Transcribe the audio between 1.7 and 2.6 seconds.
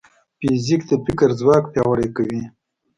پیاوړی کوي.